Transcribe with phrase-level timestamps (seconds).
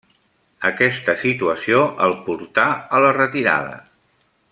[0.69, 2.65] Aquesta situació el portà
[2.97, 3.77] a la retirada.